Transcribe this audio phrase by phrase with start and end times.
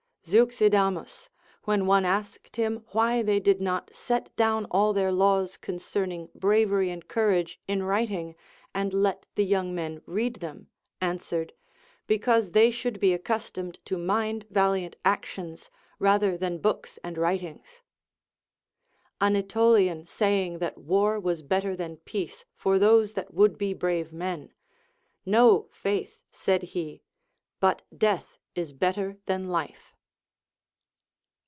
[0.23, 1.29] Zeuxidamus,
[1.63, 6.91] when one asked him Avhy they did not set down all their laws concerning bravery
[6.91, 8.35] and courage in writing
[8.73, 10.67] and let the young men read them,
[11.01, 11.53] answered.
[12.05, 17.81] Be cause they should be accustomed to mind valiant actions, rather than books and writings.
[19.19, 24.13] An Aetolian saying that war was better than peace for those that would be brave
[24.13, 24.53] men.
[25.25, 27.01] No, faith, said he,
[27.59, 29.87] but death is better than life.